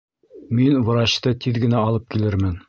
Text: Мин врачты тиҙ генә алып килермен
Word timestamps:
Мин 0.59 0.79
врачты 0.87 1.35
тиҙ 1.45 1.61
генә 1.67 1.85
алып 1.91 2.09
килермен 2.17 2.59